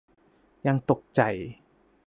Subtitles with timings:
[0.67, 1.21] ยังตกใจ